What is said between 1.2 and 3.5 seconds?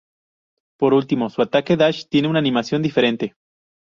su ataque dash tiene una animación diferente.